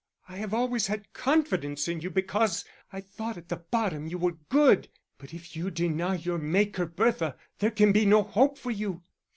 I 0.27 0.37
have 0.37 0.51
always 0.51 0.87
had 0.87 1.13
confidence 1.13 1.87
in 1.87 2.01
you, 2.01 2.09
because 2.09 2.65
I 2.91 3.01
thought 3.01 3.37
at 3.37 3.49
the 3.49 3.57
bottom 3.57 4.07
you 4.07 4.17
were 4.17 4.31
good. 4.49 4.89
But 5.19 5.31
if 5.31 5.55
you 5.55 5.69
deny 5.69 6.15
your 6.15 6.39
Maker, 6.39 6.87
Bertha, 6.87 7.37
there 7.59 7.69
can 7.69 7.91
be 7.91 8.07
no 8.07 8.23
hope 8.23 8.57
for 8.57 8.71
you." 8.71 9.03